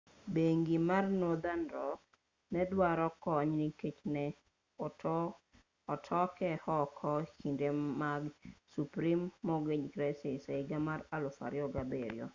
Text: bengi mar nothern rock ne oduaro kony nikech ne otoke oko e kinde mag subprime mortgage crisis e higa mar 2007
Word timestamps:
bengi 0.33 0.77
mar 0.89 1.03
nothern 1.21 1.63
rock 1.75 1.99
ne 2.51 2.59
oduaro 2.65 3.07
kony 3.23 3.49
nikech 3.59 3.99
ne 4.13 4.25
otoke 5.93 6.49
oko 6.83 7.11
e 7.25 7.27
kinde 7.39 7.67
mag 8.01 8.23
subprime 8.71 9.25
mortgage 9.47 9.87
crisis 9.93 10.41
e 10.53 10.53
higa 10.59 10.79
mar 10.87 10.99
2007 11.29 12.27